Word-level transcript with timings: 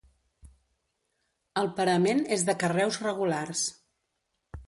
El 1.61 1.69
parament 1.81 2.23
és 2.37 2.47
de 2.49 2.57
carreus 2.65 2.99
regulars. 3.05 3.65